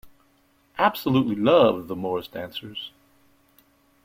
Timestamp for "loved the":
1.35-1.95